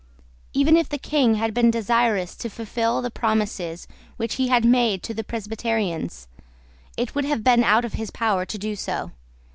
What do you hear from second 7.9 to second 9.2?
his power to do so.